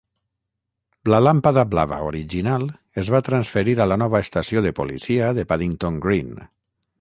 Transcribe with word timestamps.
La 1.13 1.17
làmpada 1.25 1.65
blava 1.73 1.99
original 2.07 2.65
es 3.03 3.11
va 3.17 3.21
transferir 3.29 3.77
a 3.85 3.87
la 3.93 3.99
nova 4.05 4.23
estació 4.29 4.65
de 4.69 4.73
policia 4.81 5.29
de 5.41 5.47
Paddington 5.53 6.03
Green. 6.09 6.35